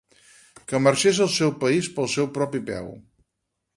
[0.69, 2.91] Que marxés al seu país pel seu propi peu